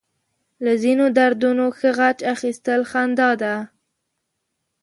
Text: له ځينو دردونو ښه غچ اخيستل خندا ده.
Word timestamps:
له 0.63 0.73
ځينو 0.83 1.05
دردونو 1.17 1.65
ښه 1.77 1.89
غچ 1.97 2.19
اخيستل 2.33 2.81
خندا 2.91 3.29
ده. 3.41 3.55